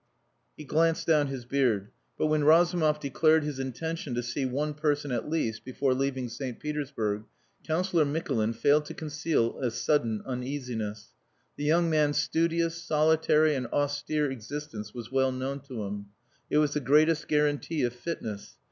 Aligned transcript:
He 0.57 0.63
glanced 0.63 1.05
down 1.05 1.27
his 1.27 1.45
beard; 1.45 1.91
but 2.17 2.25
when 2.25 2.43
Razumov 2.43 2.99
declared 2.99 3.43
his 3.43 3.59
intention 3.59 4.15
to 4.15 4.23
see 4.23 4.47
one 4.47 4.73
person 4.73 5.11
at 5.11 5.29
least 5.29 5.63
before 5.63 5.93
leaving 5.93 6.27
St. 6.27 6.59
Petersburg, 6.59 7.25
Councillor 7.67 8.03
Mikulin 8.05 8.53
failed 8.53 8.85
to 8.85 8.95
conceal 8.95 9.59
a 9.59 9.69
sudden 9.69 10.23
uneasiness. 10.25 11.09
The 11.55 11.65
young 11.65 11.87
man's 11.91 12.17
studious, 12.17 12.81
solitary, 12.83 13.53
and 13.53 13.67
austere 13.67 14.31
existence 14.31 14.91
was 14.91 15.11
well 15.11 15.31
known 15.31 15.59
to 15.67 15.83
him. 15.83 16.07
It 16.49 16.57
was 16.57 16.73
the 16.73 16.79
greatest 16.79 17.27
guarantee 17.27 17.83
of 17.83 17.93
fitness. 17.93 18.55